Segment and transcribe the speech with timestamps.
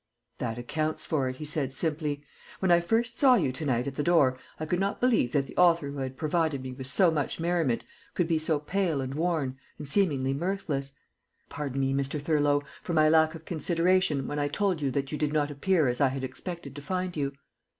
[0.39, 2.23] "That accounts for it," he said, simply.
[2.57, 5.45] "When I first saw you to night at the door I could not believe that
[5.45, 7.83] the author who had provided me with so much merriment
[8.15, 10.93] could be so pale and worn and seemingly mirthless.
[11.49, 12.19] Pardon me, Mr.
[12.19, 15.87] Thurlow, for my lack of consideration when I told you that you did not appear
[15.87, 17.33] as I had expected to find you."